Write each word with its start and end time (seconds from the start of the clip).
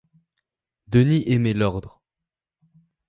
Denis 0.87 1.25
aimait 1.29 1.53
l’ordre. 1.53 2.01